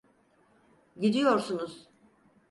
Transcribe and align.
Gidiyorsunuz. 0.97 1.87